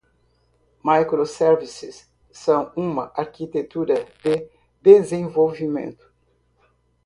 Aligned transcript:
Microservices 0.83 2.07
são 2.31 2.71
uma 2.75 3.11
arquitetura 3.13 4.03
de 4.23 4.49
desenvolvimento. 4.81 6.11